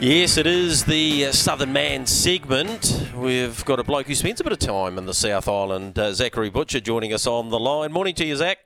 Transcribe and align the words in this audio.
Yes, 0.00 0.36
it 0.38 0.46
is 0.46 0.84
the 0.84 1.30
Southern 1.32 1.72
Man 1.72 2.06
segment. 2.06 3.10
We've 3.14 3.64
got 3.64 3.78
a 3.78 3.84
bloke 3.84 4.06
who 4.06 4.14
spends 4.14 4.40
a 4.40 4.44
bit 4.44 4.52
of 4.52 4.58
time 4.58 4.98
in 4.98 5.06
the 5.06 5.14
South 5.14 5.46
Island, 5.46 5.98
uh, 5.98 6.12
Zachary 6.12 6.50
Butcher, 6.50 6.80
joining 6.80 7.12
us 7.12 7.26
on 7.26 7.50
the 7.50 7.60
line. 7.60 7.92
Morning 7.92 8.14
to 8.14 8.24
you, 8.24 8.34
Zac. 8.34 8.58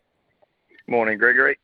Morning, 0.86 1.18
Gregory. 1.18 1.58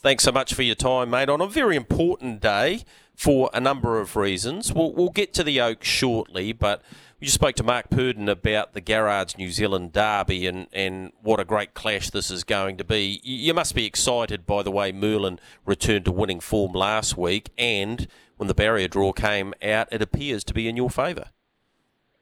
Thanks 0.00 0.22
so 0.24 0.30
much 0.30 0.54
for 0.54 0.62
your 0.62 0.76
time, 0.76 1.10
mate, 1.10 1.28
on 1.28 1.40
a 1.40 1.48
very 1.48 1.74
important 1.74 2.40
day 2.40 2.84
for 3.16 3.50
a 3.52 3.60
number 3.60 3.98
of 3.98 4.14
reasons. 4.14 4.72
We'll, 4.72 4.92
we'll 4.92 5.10
get 5.10 5.34
to 5.34 5.42
the 5.42 5.60
Oaks 5.60 5.88
shortly, 5.88 6.52
but 6.52 6.82
we 7.20 7.24
just 7.24 7.34
spoke 7.34 7.56
to 7.56 7.64
Mark 7.64 7.90
Purdon 7.90 8.28
about 8.28 8.74
the 8.74 8.80
Garrards 8.80 9.36
New 9.36 9.50
Zealand 9.50 9.92
Derby 9.92 10.46
and, 10.46 10.68
and 10.72 11.12
what 11.20 11.40
a 11.40 11.44
great 11.44 11.74
clash 11.74 12.10
this 12.10 12.30
is 12.30 12.44
going 12.44 12.76
to 12.76 12.84
be. 12.84 13.20
You 13.24 13.48
you 13.48 13.54
must 13.54 13.74
be 13.74 13.86
excited 13.86 14.46
by 14.46 14.62
the 14.62 14.70
way 14.70 14.92
Merlin 14.92 15.40
returned 15.66 16.04
to 16.04 16.12
winning 16.12 16.38
form 16.38 16.72
last 16.72 17.16
week, 17.16 17.50
and 17.58 18.06
when 18.36 18.46
the 18.46 18.54
barrier 18.54 18.86
draw 18.86 19.12
came 19.12 19.52
out, 19.62 19.88
it 19.90 20.00
appears 20.00 20.44
to 20.44 20.54
be 20.54 20.68
in 20.68 20.76
your 20.76 20.90
favour. 20.90 21.30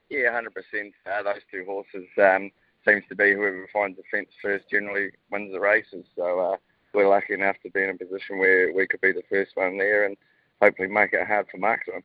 Yeah, 0.09 0.33
hundred 0.33 0.55
percent. 0.55 0.95
Uh, 1.05 1.23
those 1.23 1.42
two 1.51 1.65
horses 1.67 2.07
um, 2.19 2.51
seems 2.87 3.05
to 3.11 3.15
be 3.15 3.35
whoever 3.35 3.69
finds 3.73 3.98
the 3.98 4.05
fence 4.11 4.31
first 4.41 4.70
generally 4.70 5.11
wins 5.31 5.53
the 5.53 5.61
races. 5.61 6.07
So 6.17 6.41
uh, 6.41 6.57
we're 6.95 7.09
lucky 7.09 7.35
enough 7.35 7.57
to 7.65 7.70
be 7.70 7.83
in 7.83 7.91
a 7.91 7.95
position 7.95 8.39
where 8.39 8.73
we 8.73 8.87
could 8.87 9.03
be 9.03 9.13
the 9.13 9.25
first 9.29 9.57
one 9.57 9.77
there 9.77 10.07
and 10.07 10.17
hopefully 10.63 10.89
make 10.89 11.13
it 11.13 11.27
hard 11.27 11.48
for 11.51 11.59
Mark 11.59 11.85
to 11.85 11.92
win. 11.92 12.03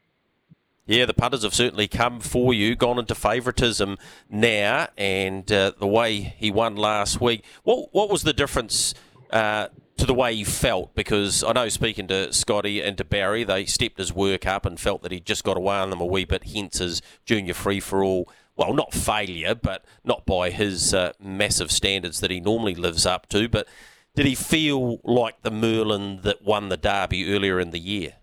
Yeah, 0.87 1.05
the 1.05 1.13
punters 1.13 1.43
have 1.43 1.53
certainly 1.53 1.87
come 1.87 2.19
for 2.19 2.53
you, 2.53 2.75
gone 2.75 2.97
into 2.97 3.13
favouritism 3.15 3.97
now, 4.29 4.87
and 4.97 5.49
uh, 5.51 5.73
the 5.79 5.87
way 5.87 6.19
he 6.19 6.49
won 6.49 6.75
last 6.75 7.21
week. 7.21 7.43
What 7.63 7.89
what 7.93 8.09
was 8.09 8.23
the 8.23 8.33
difference 8.33 8.93
uh, 9.29 9.67
to 9.97 10.05
the 10.05 10.13
way 10.13 10.35
he 10.35 10.43
felt? 10.43 10.95
Because 10.95 11.43
I 11.43 11.53
know 11.53 11.69
speaking 11.69 12.07
to 12.07 12.33
Scotty 12.33 12.81
and 12.81 12.97
to 12.97 13.03
Barry, 13.03 13.43
they 13.43 13.65
stepped 13.65 13.99
his 13.99 14.11
work 14.11 14.47
up 14.47 14.65
and 14.65 14.79
felt 14.79 15.03
that 15.03 15.11
he'd 15.11 15.25
just 15.25 15.43
got 15.43 15.55
away 15.55 15.75
on 15.75 15.91
them 15.91 16.01
a 16.01 16.05
wee 16.05 16.25
bit, 16.25 16.45
hence 16.45 16.79
his 16.79 17.01
junior 17.25 17.53
free 17.53 17.79
for 17.79 18.03
all. 18.03 18.27
Well, 18.55 18.73
not 18.73 18.93
failure, 18.93 19.55
but 19.55 19.85
not 20.03 20.25
by 20.25 20.49
his 20.49 20.93
uh, 20.93 21.13
massive 21.21 21.71
standards 21.71 22.19
that 22.19 22.31
he 22.31 22.39
normally 22.39 22.75
lives 22.75 23.05
up 23.05 23.29
to. 23.29 23.47
But 23.47 23.67
did 24.15 24.25
he 24.25 24.35
feel 24.35 24.99
like 25.03 25.41
the 25.41 25.51
Merlin 25.51 26.21
that 26.23 26.41
won 26.41 26.69
the 26.69 26.75
Derby 26.75 27.33
earlier 27.33 27.59
in 27.59 27.69
the 27.69 27.79
year? 27.79 28.15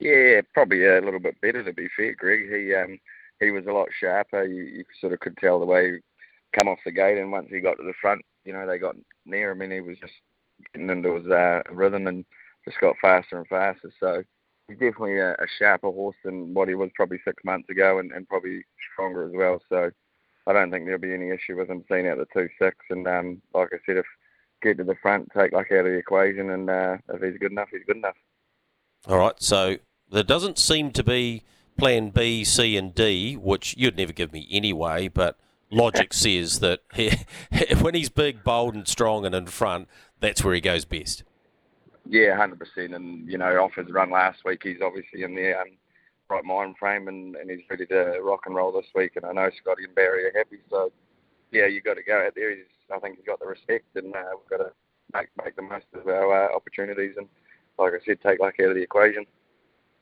Yeah, 0.00 0.40
probably 0.54 0.84
a 0.84 1.00
little 1.00 1.20
bit 1.20 1.40
better 1.40 1.64
to 1.64 1.72
be 1.72 1.88
fair, 1.96 2.14
Greg. 2.14 2.48
He 2.50 2.74
um, 2.74 2.98
he 3.40 3.50
was 3.50 3.66
a 3.66 3.72
lot 3.72 3.88
sharper. 3.98 4.44
You, 4.44 4.62
you 4.62 4.84
sort 5.00 5.12
of 5.12 5.20
could 5.20 5.36
tell 5.36 5.58
the 5.58 5.66
way 5.66 5.92
he 5.92 5.98
come 6.58 6.68
off 6.68 6.78
the 6.84 6.92
gate, 6.92 7.18
and 7.18 7.32
once 7.32 7.48
he 7.50 7.60
got 7.60 7.74
to 7.74 7.82
the 7.84 7.92
front, 8.00 8.22
you 8.44 8.52
know, 8.52 8.66
they 8.66 8.78
got 8.78 8.96
near 9.26 9.50
him, 9.50 9.60
and 9.60 9.72
he 9.72 9.80
was 9.80 9.98
just 9.98 10.12
getting 10.72 10.90
into 10.90 11.14
his 11.14 11.26
uh, 11.26 11.62
rhythm 11.70 12.06
and 12.06 12.24
just 12.64 12.80
got 12.80 12.96
faster 13.00 13.38
and 13.38 13.46
faster. 13.48 13.92
So 14.00 14.22
he's 14.68 14.78
definitely 14.78 15.18
a, 15.18 15.32
a 15.32 15.46
sharper 15.58 15.90
horse 15.90 16.16
than 16.24 16.54
what 16.54 16.68
he 16.68 16.74
was 16.74 16.90
probably 16.94 17.20
six 17.24 17.44
months 17.44 17.68
ago, 17.70 17.98
and, 17.98 18.12
and 18.12 18.28
probably 18.28 18.62
stronger 18.92 19.26
as 19.26 19.32
well. 19.34 19.60
So 19.68 19.90
I 20.46 20.52
don't 20.52 20.70
think 20.70 20.84
there'll 20.84 21.00
be 21.00 21.14
any 21.14 21.30
issue 21.30 21.56
with 21.56 21.68
him 21.68 21.84
seeing 21.88 22.08
out 22.08 22.18
the 22.18 22.26
two 22.32 22.48
six. 22.60 22.76
And 22.90 23.06
um, 23.06 23.42
like 23.52 23.68
I 23.72 23.78
said, 23.84 23.98
if 23.98 24.06
get 24.62 24.78
to 24.78 24.84
the 24.84 24.96
front, 25.02 25.28
take 25.36 25.52
luck 25.52 25.66
out 25.72 25.80
of 25.80 25.84
the 25.86 25.98
equation, 25.98 26.50
and 26.50 26.70
uh, 26.70 26.96
if 27.12 27.22
he's 27.22 27.38
good 27.38 27.52
enough, 27.52 27.68
he's 27.70 27.84
good 27.86 27.96
enough. 27.96 28.16
All 29.06 29.18
right, 29.18 29.40
so 29.40 29.76
there 30.10 30.22
doesn't 30.22 30.58
seem 30.58 30.90
to 30.92 31.02
be 31.02 31.42
plan 31.76 32.10
B, 32.10 32.44
C, 32.44 32.76
and 32.76 32.94
D, 32.94 33.36
which 33.36 33.74
you'd 33.76 33.96
never 33.96 34.12
give 34.12 34.32
me 34.32 34.46
anyway, 34.50 35.08
but 35.08 35.38
logic 35.70 36.12
says 36.12 36.60
that 36.60 36.80
he, 36.94 37.12
when 37.80 37.94
he's 37.94 38.08
big, 38.08 38.42
bold, 38.44 38.74
and 38.74 38.86
strong 38.86 39.24
and 39.24 39.34
in 39.34 39.46
front, 39.46 39.88
that's 40.20 40.44
where 40.44 40.54
he 40.54 40.60
goes 40.60 40.84
best. 40.84 41.22
Yeah, 42.08 42.36
hundred 42.36 42.58
percent. 42.58 42.94
And 42.94 43.28
you 43.28 43.38
know, 43.38 43.62
off 43.62 43.74
his 43.74 43.90
run 43.90 44.10
last 44.10 44.44
week, 44.44 44.62
he's 44.62 44.80
obviously 44.82 45.22
in 45.22 45.34
the 45.34 45.58
um, 45.58 45.68
right 46.30 46.44
mind 46.44 46.76
frame, 46.78 47.08
and, 47.08 47.36
and 47.36 47.50
he's 47.50 47.60
ready 47.70 47.86
to 47.86 48.20
rock 48.22 48.42
and 48.46 48.54
roll 48.54 48.72
this 48.72 48.86
week. 48.94 49.12
And 49.16 49.24
I 49.24 49.32
know 49.32 49.50
Scotty 49.60 49.84
and 49.84 49.94
Barry 49.94 50.24
are 50.26 50.32
happy. 50.34 50.58
So 50.70 50.90
yeah, 51.52 51.66
you've 51.66 51.84
got 51.84 51.94
to 51.94 52.02
go 52.02 52.26
out 52.26 52.34
there. 52.34 52.50
He's, 52.50 52.64
I 52.92 52.98
think 52.98 53.16
he's 53.16 53.26
got 53.26 53.40
the 53.40 53.46
respect, 53.46 53.84
and 53.94 54.14
uh, 54.14 54.24
we've 54.32 54.58
got 54.58 54.64
to 54.64 54.72
make 55.12 55.28
make 55.44 55.56
the 55.56 55.62
most 55.62 55.86
of 55.94 56.06
our 56.06 56.50
uh, 56.50 56.56
opportunities. 56.56 57.14
And 57.18 57.28
like 57.78 57.92
I 57.92 58.04
said, 58.04 58.20
take 58.22 58.40
luck 58.40 58.54
out 58.60 58.70
of 58.70 58.74
the 58.74 58.82
equation. 58.82 59.26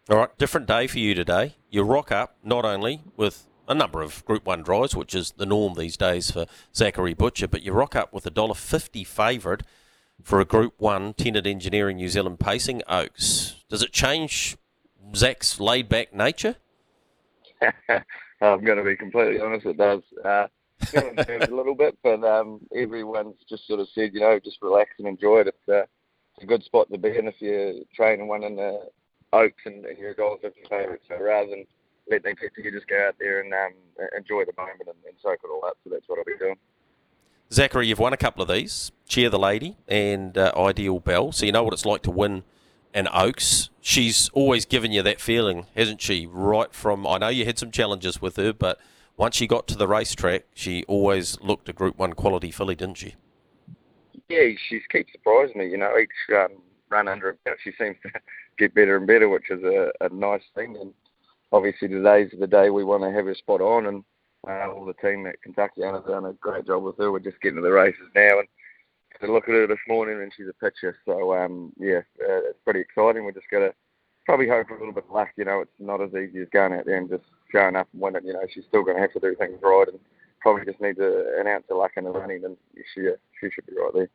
All 0.08 0.18
right, 0.18 0.38
different 0.38 0.68
day 0.68 0.86
for 0.86 1.00
you 1.00 1.14
today. 1.14 1.56
You 1.68 1.82
rock 1.82 2.12
up 2.12 2.36
not 2.44 2.64
only 2.64 3.02
with 3.16 3.48
a 3.66 3.74
number 3.74 4.02
of 4.02 4.24
Group 4.24 4.46
One 4.46 4.62
drives, 4.62 4.94
which 4.94 5.16
is 5.16 5.32
the 5.36 5.46
norm 5.46 5.74
these 5.74 5.96
days 5.96 6.30
for 6.30 6.46
Zachary 6.72 7.12
Butcher, 7.12 7.48
but 7.48 7.64
you 7.64 7.72
rock 7.72 7.96
up 7.96 8.12
with 8.12 8.24
a 8.24 8.30
dollar 8.30 8.54
fifty 8.54 9.02
favourite 9.02 9.62
for 10.22 10.38
a 10.38 10.44
Group 10.44 10.74
One 10.78 11.12
Tenant 11.12 11.44
Engineering 11.44 11.96
New 11.96 12.08
Zealand 12.08 12.38
Pacing 12.38 12.82
Oaks. 12.86 13.64
Does 13.68 13.82
it 13.82 13.90
change 13.90 14.56
Zac's 15.16 15.58
laid 15.58 15.88
back 15.88 16.14
nature? 16.14 16.54
I'm 17.60 18.62
going 18.62 18.78
to 18.78 18.84
be 18.84 18.94
completely 18.94 19.40
honest, 19.40 19.66
it 19.66 19.76
does. 19.76 20.02
Uh, 20.24 20.46
a 20.94 21.50
little 21.50 21.74
bit, 21.74 21.98
but 22.04 22.22
um, 22.22 22.60
everyone's 22.76 23.42
just 23.48 23.66
sort 23.66 23.80
of 23.80 23.88
said, 23.92 24.10
you 24.14 24.20
know, 24.20 24.38
just 24.38 24.62
relax 24.62 24.90
and 25.00 25.08
enjoy 25.08 25.40
it. 25.40 25.48
It's, 25.48 25.68
uh, 25.68 25.82
it's 26.36 26.44
a 26.44 26.46
good 26.46 26.62
spot 26.62 26.92
to 26.92 26.98
be 26.98 27.18
in 27.18 27.26
if 27.26 27.34
you're 27.40 27.74
training 27.92 28.28
one 28.28 28.44
in 28.44 28.54
the 28.54 28.82
Oaks 29.32 29.62
and, 29.64 29.84
and 29.84 29.98
you're 29.98 30.10
a 30.10 30.16
dollar 30.16 30.36
fifty 30.40 30.62
favourite. 30.68 31.00
So 31.08 31.20
rather 31.20 31.50
than 31.50 31.66
let 32.10 32.22
them 32.22 32.36
pick 32.36 32.52
you, 32.56 32.70
just 32.70 32.88
go 32.88 33.06
out 33.08 33.16
there 33.18 33.40
and 33.40 33.52
um, 33.52 33.74
enjoy 34.16 34.44
the 34.44 34.52
moment 34.56 34.80
and, 34.86 34.96
and 35.06 35.16
soak 35.22 35.38
it 35.42 35.50
all 35.50 35.64
up. 35.66 35.76
So 35.84 35.90
that's 35.90 36.08
what 36.08 36.18
I'll 36.18 36.24
be 36.24 36.38
doing. 36.38 36.56
Zachary, 37.52 37.86
you've 37.86 37.98
won 37.98 38.12
a 38.12 38.16
couple 38.16 38.42
of 38.42 38.48
these 38.48 38.90
Cheer 39.08 39.30
the 39.30 39.38
Lady 39.38 39.76
and 39.86 40.36
uh, 40.36 40.52
Ideal 40.56 40.98
Bell, 40.98 41.32
so 41.32 41.46
you 41.46 41.52
know 41.52 41.62
what 41.62 41.72
it's 41.72 41.86
like 41.86 42.02
to 42.02 42.10
win 42.10 42.42
an 42.92 43.08
Oaks. 43.12 43.70
She's 43.80 44.28
always 44.30 44.64
given 44.64 44.90
you 44.90 45.02
that 45.02 45.20
feeling, 45.20 45.66
hasn't 45.76 46.00
she? 46.00 46.26
Right 46.26 46.72
from, 46.72 47.06
I 47.06 47.18
know 47.18 47.28
you 47.28 47.44
had 47.44 47.58
some 47.58 47.70
challenges 47.70 48.20
with 48.20 48.36
her, 48.36 48.52
but 48.52 48.80
once 49.16 49.36
she 49.36 49.46
got 49.46 49.68
to 49.68 49.76
the 49.76 49.86
racetrack, 49.86 50.44
she 50.54 50.82
always 50.84 51.40
looked 51.40 51.68
a 51.68 51.72
Group 51.72 51.98
1 51.98 52.14
quality 52.14 52.50
filly, 52.50 52.74
didn't 52.74 52.96
she? 52.96 53.14
Yeah, 54.28 54.48
she 54.68 54.80
keeps 54.90 55.12
surprising 55.12 55.58
me. 55.58 55.68
You 55.68 55.76
know, 55.76 55.96
each 55.98 56.34
um, 56.34 56.58
run 56.90 57.06
under 57.06 57.26
her 57.26 57.38
belt, 57.44 57.58
she 57.62 57.72
seems 57.78 57.96
to 58.02 58.10
get 58.58 58.74
better 58.74 58.96
and 58.96 59.06
better, 59.06 59.28
which 59.28 59.50
is 59.50 59.62
a, 59.62 59.90
a 60.00 60.08
nice 60.10 60.42
thing. 60.54 60.76
And 60.80 60.92
obviously, 61.52 61.88
today's 61.88 62.30
the 62.38 62.46
day 62.46 62.70
we 62.70 62.84
want 62.84 63.02
to 63.02 63.12
have 63.12 63.26
her 63.26 63.34
spot 63.34 63.60
on, 63.60 63.86
and 63.86 64.04
uh, 64.48 64.70
all 64.70 64.84
the 64.84 64.94
team 64.94 65.26
at 65.26 65.42
Kentucky 65.42 65.82
have 65.82 66.06
done 66.06 66.26
a 66.26 66.32
great 66.34 66.66
job 66.66 66.82
with 66.82 66.98
her. 66.98 67.10
We're 67.10 67.18
just 67.20 67.40
getting 67.40 67.56
to 67.56 67.62
the 67.62 67.72
races 67.72 68.08
now, 68.14 68.38
and 68.38 68.48
to 69.20 69.32
look 69.32 69.44
at 69.48 69.54
her 69.54 69.66
this 69.66 69.78
morning, 69.88 70.22
and 70.22 70.32
she's 70.36 70.48
a 70.48 70.64
picture. 70.64 70.96
So 71.04 71.34
um, 71.36 71.72
yeah, 71.78 72.00
uh, 72.20 72.50
it's 72.50 72.58
pretty 72.64 72.80
exciting. 72.80 73.24
We're 73.24 73.32
just 73.32 73.50
gonna 73.50 73.72
probably 74.26 74.48
hope 74.48 74.68
for 74.68 74.76
a 74.76 74.78
little 74.78 74.92
bit 74.92 75.04
of 75.04 75.14
luck. 75.14 75.30
You 75.36 75.44
know, 75.44 75.60
it's 75.60 75.70
not 75.78 76.02
as 76.02 76.10
easy 76.10 76.40
as 76.40 76.48
going 76.52 76.74
out 76.74 76.84
there 76.84 76.98
and 76.98 77.08
just 77.08 77.24
showing 77.50 77.76
up 77.76 77.88
and 77.92 78.02
winning. 78.02 78.26
You 78.26 78.34
know, 78.34 78.46
she's 78.52 78.64
still 78.68 78.82
going 78.82 78.96
to 78.96 79.00
have 79.00 79.12
to 79.14 79.20
do 79.20 79.34
things 79.36 79.58
right, 79.62 79.86
and 79.88 79.98
probably 80.40 80.64
just 80.66 80.80
need 80.80 80.96
to 80.96 81.38
announce 81.40 81.64
her 81.68 81.76
luck 81.76 81.92
in 81.96 82.04
the 82.04 82.10
running, 82.10 82.44
and 82.44 82.56
she 82.74 83.08
she 83.40 83.50
should 83.50 83.66
be 83.66 83.76
right 83.76 83.92
there. 83.94 84.08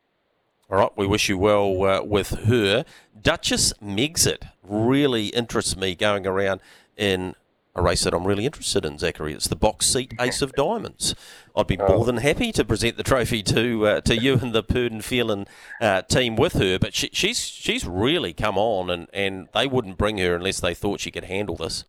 All 0.69 0.77
right, 0.77 0.91
we 0.95 1.07
wish 1.07 1.27
you 1.27 1.37
well 1.37 1.83
uh, 1.83 2.01
with 2.03 2.29
her. 2.29 2.85
Duchess 3.21 3.73
Megxit 3.83 4.49
really 4.63 5.27
interests 5.27 5.75
me 5.75 5.95
going 5.95 6.25
around 6.25 6.61
in 6.97 7.35
a 7.75 7.81
race 7.81 8.03
that 8.03 8.13
I'm 8.13 8.25
really 8.25 8.45
interested 8.45 8.83
in, 8.83 8.97
Zachary. 8.97 9.33
It's 9.33 9.47
the 9.47 9.55
box 9.55 9.87
seat 9.87 10.13
Ace 10.19 10.41
of 10.41 10.53
Diamonds. 10.53 11.15
I'd 11.55 11.67
be 11.67 11.77
more 11.77 12.03
than 12.03 12.17
happy 12.17 12.51
to 12.53 12.65
present 12.65 12.97
the 12.97 13.03
trophy 13.03 13.43
to 13.43 13.87
uh, 13.87 14.01
to 14.01 14.17
you 14.17 14.39
and 14.41 14.53
the 14.53 14.63
Purdon 14.63 15.01
Phelan 15.01 15.45
uh, 15.79 16.01
team 16.03 16.35
with 16.35 16.53
her, 16.53 16.79
but 16.79 16.93
she, 16.93 17.09
she's 17.13 17.39
she's 17.39 17.85
really 17.85 18.33
come 18.33 18.57
on, 18.57 18.89
and, 18.89 19.07
and 19.13 19.47
they 19.53 19.67
wouldn't 19.67 19.97
bring 19.97 20.17
her 20.17 20.35
unless 20.35 20.59
they 20.59 20.73
thought 20.73 20.99
she 20.99 21.11
could 21.11 21.25
handle 21.25 21.55
this. 21.55 21.85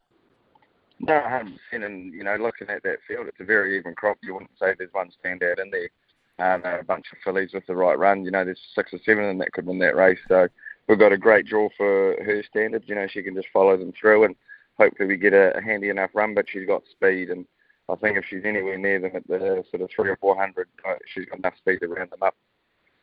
No, 1.01 1.15
100%. 1.15 1.53
And, 1.73 2.15
you 2.15 2.23
know, 2.23 2.37
looking 2.37 2.69
at 2.69 2.85
that 2.85 3.01
field, 3.09 3.27
it's 3.27 3.41
a 3.41 3.45
very 3.45 3.77
even 3.77 3.93
crop. 3.97 4.19
You 4.23 4.35
wouldn't 4.35 4.53
say 4.57 4.75
there's 4.79 4.93
one 4.93 5.11
standout 5.25 5.59
in 5.61 5.71
there. 5.71 5.89
Um, 6.39 6.63
a 6.65 6.85
bunch 6.85 7.07
of 7.13 7.19
fillies 7.25 7.53
with 7.53 7.67
the 7.67 7.75
right 7.75 7.99
run. 7.99 8.25
You 8.25 8.31
know, 8.31 8.45
there's 8.45 8.61
six 8.73 8.95
or 8.95 9.01
seven 9.05 9.25
and 9.25 9.41
that 9.41 9.53
could 9.53 9.67
win 9.67 9.81
that 9.81 9.97
race. 9.97 10.21
So 10.29 10.49
we've 10.89 10.99
got 10.99 11.13
a 11.13 11.19
great 11.19 11.47
draw 11.47 11.69
for 11.77 12.17
her 12.25 12.43
standards. 12.49 12.85
You 12.89 12.95
know, 12.95 13.07
she 13.07 13.23
can 13.23 13.35
just 13.35 13.49
follow 13.53 13.77
them 13.77 13.93
through. 13.99 14.25
And 14.25 14.37
hopefully 14.79 15.09
we 15.09 15.17
get 15.17 15.33
a, 15.33 15.57
a 15.57 15.63
handy 15.63 15.89
enough 15.89 16.11
run. 16.15 16.35
But 16.35 16.47
she's 16.49 16.67
got 16.67 16.83
speed, 16.91 17.31
and 17.31 17.47
I 17.89 17.97
think 17.97 18.17
if 18.17 18.25
she's 18.29 18.45
anywhere 18.45 18.79
near 18.79 19.01
them 19.01 19.13
at 19.15 19.27
the 19.27 19.65
sort 19.71 19.83
of 19.83 19.91
three 19.95 20.11
or 20.11 20.17
four 20.17 20.37
hundred, 20.37 20.69
uh, 20.89 20.95
she's 21.13 21.27
got 21.27 21.39
enough 21.39 21.57
speed 21.59 21.79
to 21.81 21.89
round 21.89 22.11
them 22.11 22.23
up. 22.23 22.37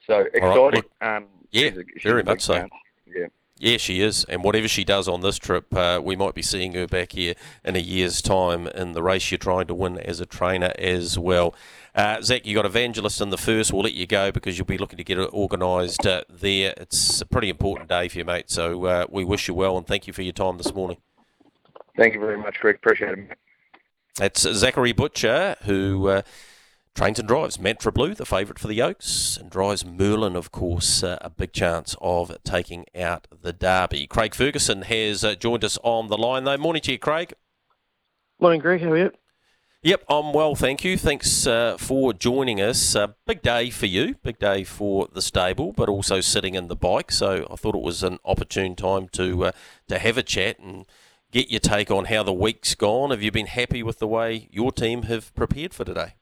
So 0.06 0.26
exciting. 0.34 0.84
Right. 1.02 1.18
Um, 1.18 1.28
yeah, 1.52 1.70
she's 1.70 1.78
a, 1.78 1.84
she's 1.94 2.12
very 2.12 2.24
much 2.24 2.42
so. 2.42 2.68
Yeah. 3.08 3.28
Yeah, 3.60 3.76
she 3.76 4.00
is. 4.00 4.24
And 4.24 4.42
whatever 4.42 4.70
she 4.70 4.86
does 4.86 5.10
on 5.10 5.20
this 5.20 5.38
trip, 5.38 5.76
uh, 5.76 6.00
we 6.02 6.16
might 6.16 6.34
be 6.34 6.42
seeing 6.42 6.74
her 6.74 6.88
back 6.88 7.12
here 7.12 7.36
in 7.66 7.76
a 7.76 7.80
year's 7.80 8.22
time 8.22 8.68
in 8.68 8.94
the 8.94 9.04
race 9.04 9.30
you're 9.32 9.38
trying 9.38 9.68
to 9.68 9.76
win 9.76 9.98
as 9.98 10.22
a 10.22 10.26
trainer 10.26 10.72
as 10.80 11.20
well. 11.20 11.54
Uh, 11.94 12.22
Zac, 12.22 12.46
you 12.46 12.56
got 12.56 12.66
Evangelist 12.66 13.20
in 13.20 13.32
the 13.32 13.38
first. 13.38 13.74
We'll 13.74 13.84
let 13.84 13.94
you 13.94 14.08
go 14.08 14.32
because 14.32 14.58
you'll 14.58 14.66
be 14.66 14.78
looking 14.78 14.96
to 14.96 15.04
get 15.04 15.20
it 15.20 15.34
organised 15.34 16.08
uh, 16.08 16.24
there. 16.30 16.74
It's 16.78 17.20
a 17.20 17.26
pretty 17.26 17.50
important 17.50 17.90
day 17.90 18.08
for 18.08 18.20
you, 18.20 18.26
mate. 18.26 18.50
So 18.50 18.86
uh, 18.86 19.06
we 19.10 19.26
wish 19.26 19.50
you 19.50 19.54
well 19.54 19.78
and 19.78 19.86
thank 19.86 20.08
you 20.08 20.14
for 20.14 20.22
your 20.22 20.34
time 20.34 20.58
this 20.58 20.74
morning. 20.74 20.98
Thank 21.98 22.14
you 22.14 22.22
very 22.22 22.38
much, 22.38 22.62
Greg. 22.62 22.76
Appreciate 22.76 23.18
it. 23.18 23.38
That's 24.16 24.42
Zachary 24.42 24.94
Butcher, 24.94 25.58
who 25.64 26.08
uh, 26.08 26.22
trains 27.00 27.18
and 27.18 27.30
drives 27.30 27.58
Mantra 27.58 27.94
Blue, 27.94 28.14
the 28.14 28.26
favourite 28.26 28.60
for 28.60 28.68
the 28.68 28.82
Oaks, 28.82 29.38
and 29.38 29.50
drives 29.50 29.86
Merlin, 29.86 30.36
of 30.36 30.52
course, 30.52 31.02
uh, 31.02 31.18
a 31.22 31.30
big 31.30 31.54
chance 31.54 31.96
of 32.02 32.38
taking 32.44 32.86
out 32.94 33.26
the 33.42 33.54
Derby. 33.54 34.06
Craig 34.06 34.36
Ferguson 34.36 34.82
has 34.82 35.24
uh, 35.24 35.34
joined 35.36 35.64
us 35.64 35.78
on 35.82 36.10
the 36.10 36.18
line, 36.18 36.44
though. 36.44 36.58
Morning 36.58 36.82
to 36.82 36.92
you, 36.92 37.00
Craig. 37.00 37.34
Morning, 38.38 38.60
Greg. 38.60 38.82
How 38.82 38.92
are 38.92 38.98
you? 38.98 39.12
Yep, 39.82 40.04
I'm 40.10 40.34
well, 40.34 40.56
thank 40.56 40.84
you. 40.84 40.98
Thanks 40.98 41.48
uh, 41.48 41.78
for 41.78 42.12
joining 42.12 42.60
us. 42.60 42.98
Uh, 42.98 43.14
big 43.26 43.42
day 43.42 43.70
for 43.70 43.86
you, 43.86 44.16
big 44.22 44.38
day 44.38 44.66
for 44.66 45.08
the 45.10 45.22
stable, 45.22 45.72
but 45.72 45.88
also 45.88 46.20
sitting 46.20 46.56
in 46.56 46.68
the 46.68 46.76
bike. 46.76 47.14
So 47.14 47.48
I 47.50 47.56
thought 47.56 47.76
it 47.76 47.82
was 47.82 48.04
an 48.04 48.20
opportune 48.26 48.76
time 48.76 49.08
to 49.14 49.46
uh, 49.46 49.52
to 49.88 50.00
have 50.00 50.18
a 50.18 50.24
chat 50.24 50.60
and 50.60 50.86
get 51.32 51.50
your 51.50 51.62
take 51.62 51.92
on 51.92 52.06
how 52.06 52.24
the 52.24 52.34
week's 52.34 52.76
gone. 52.76 53.12
Have 53.12 53.24
you 53.24 53.32
been 53.32 53.48
happy 53.48 53.84
with 53.84 54.00
the 54.00 54.08
way 54.08 54.50
your 54.52 54.74
team 54.74 55.04
have 55.04 55.34
prepared 55.34 55.74
for 55.74 55.86
today? 55.86 56.16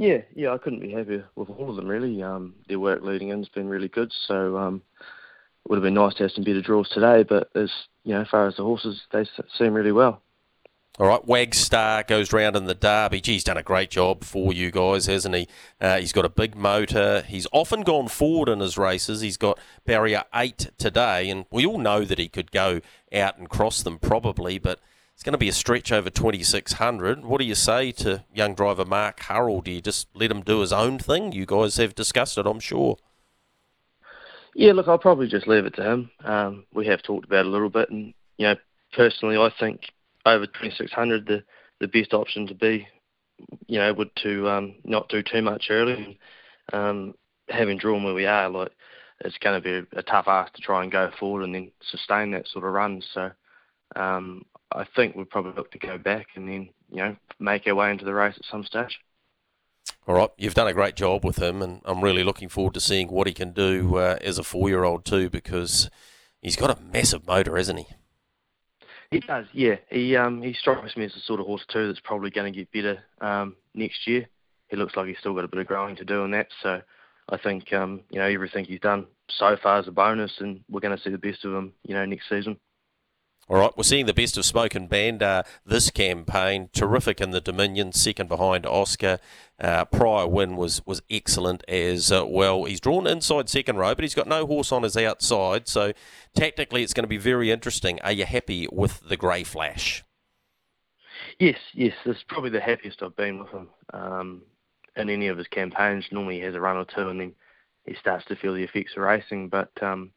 Yeah, 0.00 0.22
yeah, 0.34 0.54
I 0.54 0.56
couldn't 0.56 0.80
be 0.80 0.92
happier 0.92 1.26
with 1.36 1.50
all 1.50 1.68
of 1.68 1.76
them 1.76 1.86
really. 1.86 2.22
Um, 2.22 2.54
their 2.68 2.80
work 2.80 3.02
leading 3.02 3.28
in 3.28 3.40
has 3.40 3.50
been 3.50 3.68
really 3.68 3.88
good, 3.88 4.10
so 4.26 4.56
um, 4.56 4.80
it 4.98 5.68
would 5.68 5.76
have 5.76 5.82
been 5.82 5.92
nice 5.92 6.14
to 6.14 6.22
have 6.22 6.32
some 6.32 6.42
better 6.42 6.62
draws 6.62 6.88
today. 6.88 7.22
But 7.22 7.50
as 7.54 7.70
you 8.04 8.14
know, 8.14 8.22
as 8.22 8.28
far 8.28 8.46
as 8.46 8.56
the 8.56 8.62
horses, 8.62 9.02
they 9.12 9.26
seem 9.58 9.74
really 9.74 9.92
well. 9.92 10.22
All 10.98 11.06
right, 11.06 11.26
Wagstar 11.26 12.08
goes 12.08 12.32
round 12.32 12.56
in 12.56 12.64
the 12.64 12.74
Derby. 12.74 13.20
Gee, 13.20 13.34
he's 13.34 13.44
done 13.44 13.58
a 13.58 13.62
great 13.62 13.90
job 13.90 14.24
for 14.24 14.54
you 14.54 14.70
guys, 14.70 15.04
hasn't 15.04 15.34
he? 15.34 15.46
Uh, 15.78 15.98
he's 15.98 16.14
got 16.14 16.24
a 16.24 16.30
big 16.30 16.56
motor. 16.56 17.22
He's 17.28 17.46
often 17.52 17.82
gone 17.82 18.08
forward 18.08 18.48
in 18.48 18.60
his 18.60 18.78
races. 18.78 19.20
He's 19.20 19.36
got 19.36 19.58
barrier 19.84 20.24
eight 20.34 20.70
today, 20.78 21.28
and 21.28 21.44
we 21.50 21.66
all 21.66 21.78
know 21.78 22.06
that 22.06 22.18
he 22.18 22.30
could 22.30 22.52
go 22.52 22.80
out 23.12 23.36
and 23.36 23.50
cross 23.50 23.82
them 23.82 23.98
probably, 23.98 24.58
but 24.58 24.80
it's 25.20 25.24
going 25.26 25.32
to 25.32 25.38
be 25.38 25.50
a 25.50 25.52
stretch 25.52 25.92
over 25.92 26.08
2600. 26.08 27.26
What 27.26 27.42
do 27.42 27.44
you 27.44 27.54
say 27.54 27.92
to 27.92 28.24
young 28.32 28.54
driver 28.54 28.86
Mark 28.86 29.20
Harrell? 29.20 29.62
Do 29.62 29.70
you 29.70 29.82
just 29.82 30.08
let 30.14 30.30
him 30.30 30.40
do 30.40 30.60
his 30.60 30.72
own 30.72 30.98
thing? 30.98 31.32
You 31.32 31.44
guys 31.44 31.76
have 31.76 31.94
discussed 31.94 32.38
it, 32.38 32.46
I'm 32.46 32.58
sure. 32.58 32.96
Yeah, 34.54 34.72
look, 34.72 34.88
I'll 34.88 34.96
probably 34.96 35.28
just 35.28 35.46
leave 35.46 35.66
it 35.66 35.74
to 35.74 35.82
him. 35.84 36.10
Um, 36.24 36.64
we 36.72 36.86
have 36.86 37.02
talked 37.02 37.26
about 37.26 37.40
it 37.40 37.48
a 37.48 37.50
little 37.50 37.68
bit, 37.68 37.90
and 37.90 38.14
you 38.38 38.46
know, 38.46 38.54
personally, 38.94 39.36
I 39.36 39.52
think 39.60 39.82
over 40.24 40.46
2600, 40.46 41.26
the 41.26 41.44
the 41.80 41.88
best 41.88 42.14
option 42.14 42.46
to 42.46 42.54
be, 42.54 42.88
you 43.66 43.78
know, 43.78 43.92
would 43.92 44.16
to 44.22 44.48
um, 44.48 44.76
not 44.84 45.10
do 45.10 45.22
too 45.22 45.42
much 45.42 45.66
early. 45.68 46.16
And, 46.72 46.80
um, 46.82 47.14
having 47.50 47.76
drawn 47.76 48.04
where 48.04 48.14
we 48.14 48.24
are, 48.24 48.48
like 48.48 48.72
it's 49.20 49.36
going 49.36 49.62
to 49.62 49.82
be 49.82 49.86
a, 49.98 50.02
tough 50.02 50.28
ask 50.28 50.54
to 50.54 50.62
try 50.62 50.82
and 50.82 50.90
go 50.90 51.10
forward 51.20 51.42
and 51.42 51.54
then 51.54 51.72
sustain 51.82 52.30
that 52.30 52.48
sort 52.48 52.64
of 52.64 52.72
run. 52.72 53.02
So 53.12 53.32
um, 53.96 54.46
I 54.72 54.84
think 54.96 55.16
we'd 55.16 55.30
probably 55.30 55.52
look 55.52 55.70
to 55.72 55.78
go 55.78 55.98
back 55.98 56.28
and 56.36 56.48
then, 56.48 56.68
you 56.90 56.96
know, 56.96 57.16
make 57.38 57.66
our 57.66 57.74
way 57.74 57.90
into 57.90 58.04
the 58.04 58.14
race 58.14 58.34
at 58.36 58.44
some 58.44 58.64
stage. 58.64 59.00
All 60.06 60.14
right, 60.14 60.30
you've 60.36 60.54
done 60.54 60.68
a 60.68 60.72
great 60.72 60.94
job 60.94 61.24
with 61.24 61.36
him, 61.36 61.62
and 61.62 61.80
I'm 61.84 62.02
really 62.02 62.24
looking 62.24 62.48
forward 62.48 62.74
to 62.74 62.80
seeing 62.80 63.08
what 63.08 63.26
he 63.26 63.32
can 63.32 63.52
do 63.52 63.96
uh, 63.96 64.18
as 64.20 64.38
a 64.38 64.42
four-year-old 64.42 65.04
too, 65.04 65.28
because 65.30 65.90
he's 66.40 66.56
got 66.56 66.76
a 66.76 66.80
massive 66.80 67.26
motor, 67.26 67.56
hasn't 67.56 67.80
he? 67.80 67.86
He 69.10 69.18
does, 69.20 69.46
yeah. 69.52 69.76
He 69.90 70.16
um 70.16 70.40
he 70.40 70.52
strikes 70.52 70.96
me 70.96 71.04
as 71.04 71.14
the 71.14 71.20
sort 71.20 71.40
of 71.40 71.46
horse 71.46 71.64
too 71.66 71.88
that's 71.88 71.98
probably 71.98 72.30
going 72.30 72.52
to 72.52 72.56
get 72.56 72.70
better 72.70 73.02
um 73.20 73.56
next 73.74 74.06
year. 74.06 74.28
He 74.68 74.76
looks 74.76 74.94
like 74.96 75.08
he's 75.08 75.18
still 75.18 75.34
got 75.34 75.44
a 75.44 75.48
bit 75.48 75.58
of 75.58 75.66
growing 75.66 75.96
to 75.96 76.04
do 76.04 76.22
in 76.22 76.30
that, 76.30 76.46
so 76.62 76.80
I 77.28 77.36
think 77.36 77.72
um 77.72 78.02
you 78.10 78.20
know 78.20 78.26
everything 78.26 78.64
he's 78.64 78.78
done 78.78 79.06
so 79.28 79.56
far 79.60 79.80
is 79.80 79.88
a 79.88 79.92
bonus, 79.92 80.32
and 80.38 80.60
we're 80.70 80.80
going 80.80 80.96
to 80.96 81.02
see 81.02 81.10
the 81.10 81.18
best 81.18 81.44
of 81.44 81.52
him, 81.52 81.72
you 81.84 81.94
know, 81.94 82.04
next 82.04 82.28
season. 82.28 82.56
All 83.48 83.58
right, 83.58 83.76
we're 83.76 83.82
seeing 83.82 84.06
the 84.06 84.14
best 84.14 84.36
of 84.36 84.44
Smoke 84.44 84.76
and 84.76 84.88
Bandar 84.88 85.42
this 85.66 85.90
campaign. 85.90 86.68
Terrific 86.72 87.20
in 87.20 87.32
the 87.32 87.40
Dominion, 87.40 87.92
second 87.92 88.28
behind 88.28 88.64
Oscar. 88.64 89.18
Uh, 89.58 89.84
prior 89.86 90.26
win 90.26 90.56
was 90.56 90.86
was 90.86 91.02
excellent 91.10 91.64
as 91.68 92.12
uh, 92.12 92.24
well. 92.24 92.64
He's 92.64 92.80
drawn 92.80 93.08
inside 93.08 93.48
second 93.48 93.76
row, 93.76 93.94
but 93.94 94.04
he's 94.04 94.14
got 94.14 94.28
no 94.28 94.46
horse 94.46 94.70
on 94.70 94.84
his 94.84 94.96
outside. 94.96 95.66
So 95.66 95.92
tactically, 96.34 96.84
it's 96.84 96.94
going 96.94 97.02
to 97.04 97.08
be 97.08 97.18
very 97.18 97.50
interesting. 97.50 98.00
Are 98.02 98.12
you 98.12 98.24
happy 98.24 98.68
with 98.70 99.00
the 99.08 99.16
Grey 99.16 99.42
Flash? 99.42 100.04
Yes, 101.40 101.58
yes. 101.74 101.94
This 102.06 102.18
is 102.18 102.24
probably 102.28 102.50
the 102.50 102.60
happiest 102.60 103.02
I've 103.02 103.16
been 103.16 103.40
with 103.40 103.50
him 103.50 103.68
um, 103.92 104.42
in 104.96 105.10
any 105.10 105.26
of 105.26 105.38
his 105.38 105.48
campaigns. 105.48 106.04
Normally, 106.12 106.36
he 106.36 106.44
has 106.44 106.54
a 106.54 106.60
run 106.60 106.76
or 106.76 106.84
two, 106.84 107.08
and 107.08 107.20
then 107.20 107.34
he 107.84 107.94
starts 107.94 108.24
to 108.26 108.36
feel 108.36 108.54
the 108.54 108.62
effects 108.62 108.92
of 108.96 109.02
racing. 109.02 109.48
But 109.48 109.70
um, 109.82 110.12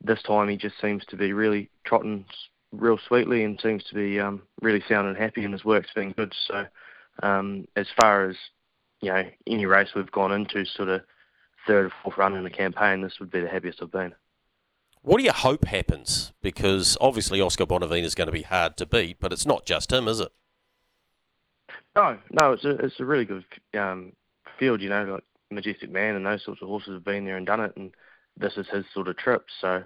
this 0.00 0.22
time, 0.22 0.48
he 0.48 0.56
just 0.56 0.80
seems 0.80 1.04
to 1.06 1.16
be 1.16 1.32
really 1.32 1.68
trotting 1.84 2.24
real 2.72 2.98
sweetly 3.06 3.44
and 3.44 3.60
seems 3.60 3.84
to 3.84 3.94
be 3.94 4.18
um, 4.18 4.42
really 4.60 4.82
sound 4.88 5.08
and 5.08 5.16
happy, 5.16 5.44
and 5.44 5.52
his 5.52 5.64
work's 5.64 5.92
been 5.94 6.12
good. 6.12 6.34
So, 6.48 6.66
um, 7.22 7.66
as 7.76 7.86
far 8.00 8.28
as 8.28 8.36
you 9.00 9.12
know, 9.12 9.24
any 9.46 9.66
race 9.66 9.90
we've 9.94 10.10
gone 10.10 10.32
into, 10.32 10.64
sort 10.64 10.88
of 10.88 11.02
third 11.66 11.86
or 11.86 11.92
fourth 12.02 12.18
run 12.18 12.34
in 12.34 12.44
the 12.44 12.50
campaign, 12.50 13.02
this 13.02 13.20
would 13.20 13.30
be 13.30 13.40
the 13.40 13.48
happiest 13.48 13.82
I've 13.82 13.92
been. 13.92 14.14
What 15.02 15.18
do 15.18 15.24
you 15.24 15.32
hope 15.32 15.64
happens? 15.64 16.32
Because 16.42 16.96
obviously 17.00 17.40
Oscar 17.40 17.66
Bonavena 17.66 18.04
is 18.04 18.14
going 18.14 18.28
to 18.28 18.32
be 18.32 18.42
hard 18.42 18.76
to 18.76 18.86
beat, 18.86 19.18
but 19.18 19.32
it's 19.32 19.46
not 19.46 19.66
just 19.66 19.92
him, 19.92 20.06
is 20.06 20.20
it? 20.20 20.30
No, 21.96 22.18
no, 22.30 22.52
it's 22.52 22.64
a 22.64 22.70
it's 22.70 23.00
a 23.00 23.04
really 23.04 23.24
good 23.24 23.44
um, 23.74 24.12
field. 24.58 24.80
You 24.80 24.88
know, 24.88 25.04
like 25.04 25.24
Majestic 25.50 25.90
Man 25.90 26.14
and 26.14 26.24
those 26.24 26.44
sorts 26.44 26.62
of 26.62 26.68
horses 26.68 26.94
have 26.94 27.04
been 27.04 27.24
there 27.24 27.36
and 27.36 27.46
done 27.46 27.60
it, 27.60 27.72
and 27.76 27.92
this 28.36 28.56
is 28.56 28.66
his 28.68 28.84
sort 28.94 29.08
of 29.08 29.16
trip. 29.16 29.46
So 29.60 29.82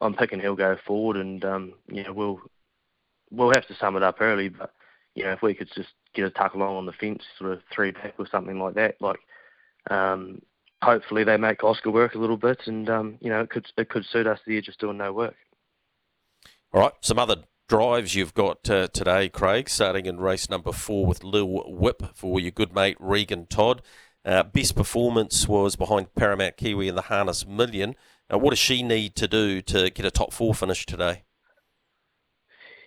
I'm 0.00 0.14
picking 0.14 0.40
he'll 0.40 0.56
go 0.56 0.76
forward, 0.86 1.16
and 1.16 1.44
um, 1.44 1.74
you 1.90 2.04
know 2.04 2.12
we'll 2.12 2.40
we'll 3.30 3.52
have 3.54 3.66
to 3.68 3.76
sum 3.76 3.96
it 3.96 4.02
up 4.02 4.20
early, 4.20 4.48
but 4.48 4.72
you 5.14 5.24
know 5.24 5.32
if 5.32 5.42
we 5.42 5.54
could 5.54 5.70
just 5.74 5.90
get 6.14 6.26
a 6.26 6.30
tuck 6.30 6.54
along 6.54 6.76
on 6.76 6.86
the 6.86 6.92
fence, 6.92 7.22
sort 7.38 7.52
of 7.52 7.60
three 7.72 7.92
back 7.92 8.14
or 8.18 8.26
something 8.28 8.58
like 8.58 8.74
that, 8.74 8.96
like 9.00 9.20
um, 9.90 10.42
hopefully 10.82 11.24
they 11.24 11.36
make 11.36 11.64
Oscar 11.64 11.90
work 11.90 12.14
a 12.14 12.18
little 12.18 12.36
bit, 12.36 12.66
and 12.66 12.88
um, 12.90 13.18
you 13.20 13.30
know 13.30 13.40
it 13.40 13.50
could 13.50 13.66
it 13.76 13.88
could 13.88 14.04
suit 14.04 14.26
us 14.26 14.40
the 14.46 14.60
just 14.60 14.80
doing 14.80 14.98
no 14.98 15.12
work. 15.12 15.34
All 16.72 16.80
right, 16.82 16.92
some 17.00 17.18
other 17.18 17.44
drives 17.68 18.14
you've 18.14 18.34
got 18.34 18.68
uh, 18.68 18.88
today, 18.88 19.28
Craig, 19.28 19.68
starting 19.68 20.06
in 20.06 20.18
race 20.18 20.50
number 20.50 20.72
four 20.72 21.06
with 21.06 21.24
Lil 21.24 21.64
Whip 21.66 22.02
for 22.14 22.38
your 22.38 22.50
good 22.50 22.74
mate 22.74 22.96
Regan 23.00 23.46
Todd. 23.46 23.82
Uh, 24.24 24.42
best 24.42 24.74
performance 24.74 25.46
was 25.46 25.76
behind 25.76 26.12
Paramount 26.14 26.56
Kiwi 26.56 26.88
in 26.88 26.96
the 26.96 27.02
Harness 27.02 27.46
Million. 27.46 27.94
Now, 28.30 28.38
what 28.38 28.50
does 28.50 28.58
she 28.58 28.82
need 28.82 29.14
to 29.16 29.28
do 29.28 29.62
to 29.62 29.90
get 29.90 30.04
a 30.04 30.10
top 30.10 30.32
four 30.32 30.54
finish 30.54 30.84
today? 30.84 31.22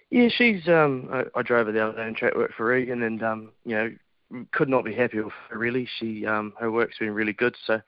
Yeah, 0.09 0.27
she's. 0.29 0.67
Um, 0.67 1.09
I, 1.11 1.23
I 1.35 1.41
drove 1.43 1.67
her 1.67 1.71
the 1.71 1.85
other 1.85 1.97
day 1.97 2.07
in 2.07 2.15
track 2.15 2.35
work 2.35 2.51
for 2.57 2.65
Regan, 2.65 3.03
and 3.03 3.23
um, 3.23 3.51
you 3.63 3.75
know, 3.75 4.45
could 4.51 4.69
not 4.69 4.83
be 4.83 4.93
happier 4.93 5.25
with 5.25 5.33
her. 5.49 5.57
Really, 5.57 5.87
she 5.99 6.25
um, 6.25 6.53
her 6.59 6.71
work's 6.71 6.97
been 6.97 7.13
really 7.13 7.33
good. 7.33 7.55
So 7.65 7.81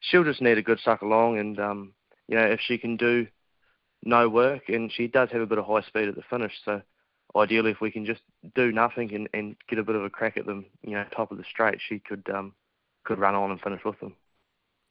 she'll 0.00 0.24
just 0.24 0.40
need 0.40 0.58
a 0.58 0.62
good 0.62 0.80
suck 0.80 1.02
along, 1.02 1.38
and 1.38 1.60
um, 1.60 1.92
you 2.28 2.36
know, 2.36 2.46
if 2.46 2.60
she 2.60 2.78
can 2.78 2.96
do 2.96 3.26
no 4.02 4.28
work, 4.28 4.68
and 4.68 4.90
she 4.90 5.06
does 5.06 5.30
have 5.30 5.42
a 5.42 5.46
bit 5.46 5.58
of 5.58 5.66
high 5.66 5.82
speed 5.82 6.08
at 6.08 6.16
the 6.16 6.22
finish, 6.30 6.52
so 6.64 6.80
ideally, 7.36 7.72
if 7.72 7.80
we 7.80 7.90
can 7.90 8.06
just 8.06 8.22
do 8.54 8.72
nothing 8.72 9.14
and, 9.14 9.28
and 9.34 9.56
get 9.68 9.78
a 9.78 9.84
bit 9.84 9.96
of 9.96 10.04
a 10.04 10.10
crack 10.10 10.36
at 10.36 10.46
them, 10.46 10.66
you 10.82 10.92
know, 10.92 11.04
top 11.14 11.30
of 11.30 11.38
the 11.38 11.44
straight, 11.44 11.78
she 11.86 11.98
could 11.98 12.26
um, 12.32 12.54
could 13.04 13.18
run 13.18 13.34
on 13.34 13.50
and 13.50 13.60
finish 13.60 13.84
with 13.84 13.98
them. 14.00 14.14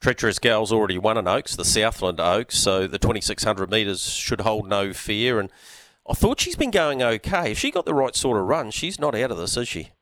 Treacherous 0.05 0.37
Gal's 0.37 0.71
already 0.71 0.99
won 0.99 1.17
an 1.17 1.27
Oaks, 1.27 1.55
the 1.55 1.65
Southland 1.65 2.19
Oaks, 2.19 2.59
so 2.59 2.85
the 2.85 2.99
2600 2.99 3.71
metres 3.71 4.03
should 4.03 4.41
hold 4.41 4.69
no 4.69 4.93
fear. 4.93 5.39
And 5.39 5.49
I 6.07 6.13
thought 6.13 6.39
she's 6.39 6.55
been 6.55 6.69
going 6.69 7.01
okay. 7.01 7.53
If 7.53 7.57
she 7.57 7.71
got 7.71 7.87
the 7.87 7.93
right 7.95 8.15
sort 8.15 8.37
of 8.37 8.45
run, 8.45 8.69
she's 8.69 8.99
not 8.99 9.15
out 9.15 9.31
of 9.31 9.37
this, 9.39 9.57
is 9.57 9.67
she? 9.67 9.93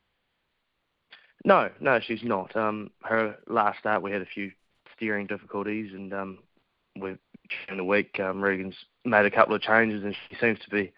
No, 1.46 1.70
no, 1.80 2.00
she's 2.00 2.22
not. 2.22 2.54
Um, 2.54 2.90
her 3.02 3.38
last 3.46 3.78
start, 3.78 4.02
we 4.02 4.12
had 4.12 4.20
a 4.20 4.26
few 4.26 4.52
steering 4.94 5.26
difficulties, 5.26 5.94
and 5.94 6.12
um, 6.12 6.38
we've 7.00 7.16
in 7.70 7.78
the 7.78 7.84
week, 7.84 8.20
um, 8.20 8.42
Regan's 8.42 8.76
made 9.06 9.24
a 9.24 9.30
couple 9.30 9.54
of 9.54 9.62
changes, 9.62 10.04
and 10.04 10.14
she 10.28 10.36
seems 10.38 10.58
to 10.58 10.68
be 10.68 10.92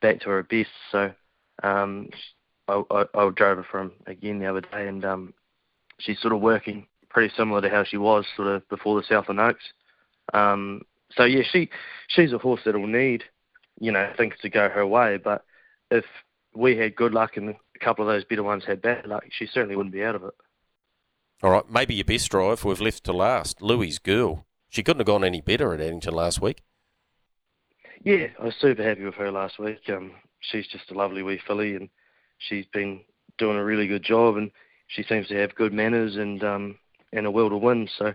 back 0.00 0.20
to 0.20 0.30
her 0.30 0.44
best. 0.44 0.70
So 0.92 1.10
um, 1.64 2.10
I, 2.68 2.80
I, 2.92 3.04
I 3.12 3.30
drove 3.30 3.56
her 3.56 3.66
from 3.68 3.90
again 4.06 4.38
the 4.38 4.46
other 4.46 4.60
day, 4.60 4.86
and 4.86 5.04
um, 5.04 5.34
she's 5.98 6.20
sort 6.20 6.32
of 6.32 6.40
working 6.40 6.86
pretty 7.16 7.32
similar 7.34 7.62
to 7.62 7.70
how 7.70 7.82
she 7.82 7.96
was 7.96 8.26
sort 8.36 8.48
of 8.48 8.68
before 8.68 9.00
the 9.00 9.06
Southland 9.06 9.40
Oaks. 9.40 9.64
Um, 10.34 10.82
so 11.16 11.24
yeah, 11.24 11.44
she 11.50 11.70
she's 12.08 12.32
a 12.32 12.38
horse 12.38 12.60
that 12.66 12.74
will 12.74 12.86
need 12.86 13.24
you 13.80 13.92
know, 13.92 14.12
things 14.16 14.34
to 14.42 14.48
go 14.48 14.68
her 14.68 14.86
way. 14.86 15.18
But 15.22 15.44
if 15.90 16.04
we 16.54 16.76
had 16.76 16.96
good 16.96 17.12
luck 17.12 17.36
and 17.36 17.50
a 17.50 17.84
couple 17.84 18.08
of 18.08 18.14
those 18.14 18.24
better 18.24 18.42
ones 18.42 18.64
had 18.66 18.82
bad 18.82 19.06
luck, 19.06 19.24
she 19.30 19.46
certainly 19.46 19.76
wouldn't 19.76 19.94
be 19.94 20.04
out 20.04 20.14
of 20.14 20.24
it. 20.24 20.34
All 21.42 21.50
right, 21.50 21.70
maybe 21.70 21.94
your 21.94 22.04
best 22.04 22.30
drive 22.30 22.64
we've 22.64 22.80
left 22.80 23.04
to 23.04 23.12
last. 23.12 23.60
Louis' 23.60 23.98
girl. 23.98 24.46
She 24.68 24.82
couldn't 24.82 25.00
have 25.00 25.06
gone 25.06 25.24
any 25.24 25.40
better 25.40 25.72
at 25.74 25.80
Addington 25.80 26.14
last 26.14 26.40
week. 26.40 26.62
Yeah, 28.02 28.28
I 28.40 28.44
was 28.44 28.54
super 28.60 28.82
happy 28.82 29.04
with 29.04 29.14
her 29.14 29.30
last 29.30 29.58
week. 29.58 29.80
Um, 29.88 30.12
she's 30.40 30.66
just 30.66 30.90
a 30.90 30.94
lovely 30.94 31.22
wee 31.22 31.40
filly, 31.46 31.74
and 31.74 31.88
she's 32.38 32.66
been 32.72 33.00
doing 33.38 33.58
a 33.58 33.64
really 33.64 33.86
good 33.86 34.02
job, 34.02 34.36
and 34.36 34.50
she 34.88 35.02
seems 35.02 35.28
to 35.28 35.36
have 35.36 35.54
good 35.54 35.72
manners 35.72 36.16
and 36.16 36.42
um, 36.42 36.78
and 37.12 37.26
a 37.26 37.30
will 37.30 37.50
to 37.50 37.56
win. 37.56 37.88
So 37.98 38.14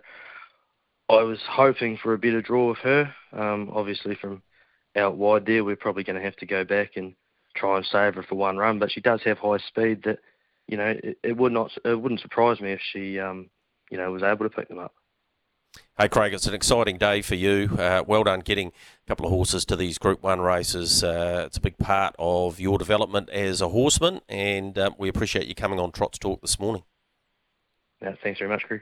I 1.10 1.24
was 1.24 1.40
hoping 1.48 1.98
for 1.98 2.14
a 2.14 2.18
better 2.18 2.42
draw 2.42 2.70
with 2.70 2.80
her. 2.80 3.14
Um, 3.34 3.72
obviously, 3.74 4.16
from 4.16 4.42
out 4.96 5.18
wide 5.18 5.46
there, 5.46 5.64
we're 5.64 5.76
probably 5.76 6.04
going 6.04 6.18
to 6.18 6.26
have 6.26 6.36
to 6.38 6.46
go 6.46 6.64
back 6.64 6.92
and 6.96 7.16
try 7.56 7.78
and 7.78 7.86
save 7.86 8.16
her 8.16 8.24
for 8.24 8.36
one 8.36 8.58
run. 8.58 8.80
But 8.80 8.92
she 8.92 9.02
does 9.02 9.22
have 9.24 9.38
high 9.38 9.58
speed 9.58 10.04
that, 10.04 10.20
you 10.68 10.78
know, 10.78 10.96
it, 11.04 11.18
it 11.24 11.38
would 11.38 11.52
not 11.52 11.72
it 11.84 12.00
wouldn't 12.00 12.22
surprise 12.22 12.62
me 12.62 12.72
if 12.72 12.82
she, 12.82 13.20
um, 13.20 13.50
you 13.90 13.98
know, 13.98 14.12
was 14.12 14.24
able 14.24 14.46
to 14.46 14.50
pick 14.50 14.70
them 14.70 14.80
up. 14.80 14.94
Hey, 15.98 16.10
Craig, 16.10 16.34
it's 16.34 16.48
an 16.48 16.54
exciting 16.54 16.98
day 16.98 17.22
for 17.22 17.36
you. 17.36 17.70
Uh, 17.78 18.04
well 18.06 18.24
done 18.24 18.42
getting 18.42 18.70
a 18.70 19.08
couple 19.08 19.26
of 19.26 19.32
horses 19.32 19.66
to 19.66 19.76
these 19.76 19.98
Group 19.98 20.22
1 20.22 20.42
races. 20.42 21.04
Uh, 21.04 21.44
it's 21.46 21.58
a 21.58 21.62
big 21.62 21.78
part 21.78 22.16
of 22.20 22.60
your 22.60 22.78
development 22.78 23.30
as 23.30 23.62
a 23.62 23.70
horseman, 23.70 24.22
and 24.28 24.78
uh, 24.78 24.92
we 24.98 25.08
appreciate 25.08 25.48
you 25.48 25.56
coming 25.56 25.80
on 25.80 25.92
Trots 25.92 26.18
Talk 26.18 26.42
this 26.42 26.60
morning. 26.60 26.84
Yeah, 28.02 28.16
thanks 28.22 28.40
very 28.40 28.50
much, 28.50 28.64
Crew. 28.66 28.82